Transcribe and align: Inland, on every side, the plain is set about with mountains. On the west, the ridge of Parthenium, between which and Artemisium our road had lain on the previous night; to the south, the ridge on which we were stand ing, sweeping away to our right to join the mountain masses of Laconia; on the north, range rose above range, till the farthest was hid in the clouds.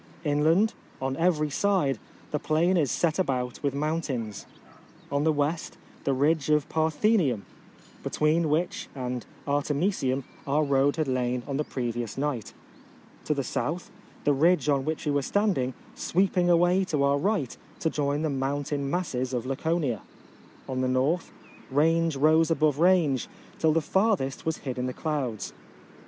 Inland, 0.23 0.73
on 0.99 1.15
every 1.15 1.51
side, 1.51 1.99
the 2.31 2.39
plain 2.39 2.75
is 2.75 2.89
set 2.89 3.19
about 3.19 3.61
with 3.61 3.75
mountains. 3.75 4.47
On 5.11 5.23
the 5.23 5.31
west, 5.31 5.77
the 6.05 6.13
ridge 6.15 6.49
of 6.49 6.67
Parthenium, 6.69 7.45
between 8.01 8.49
which 8.49 8.87
and 8.95 9.27
Artemisium 9.45 10.23
our 10.47 10.63
road 10.63 10.95
had 10.95 11.07
lain 11.07 11.43
on 11.45 11.57
the 11.57 11.63
previous 11.63 12.17
night; 12.17 12.51
to 13.25 13.35
the 13.35 13.43
south, 13.43 13.91
the 14.23 14.33
ridge 14.33 14.67
on 14.69 14.85
which 14.85 15.05
we 15.05 15.11
were 15.11 15.21
stand 15.21 15.59
ing, 15.59 15.75
sweeping 15.93 16.49
away 16.49 16.83
to 16.85 17.03
our 17.03 17.19
right 17.19 17.55
to 17.79 17.91
join 17.91 18.23
the 18.23 18.29
mountain 18.31 18.89
masses 18.89 19.33
of 19.33 19.45
Laconia; 19.45 20.01
on 20.67 20.81
the 20.81 20.87
north, 20.87 21.31
range 21.69 22.15
rose 22.15 22.49
above 22.49 22.79
range, 22.79 23.27
till 23.59 23.71
the 23.71 23.81
farthest 23.81 24.47
was 24.47 24.57
hid 24.65 24.79
in 24.79 24.87
the 24.87 24.93
clouds. 24.97 25.53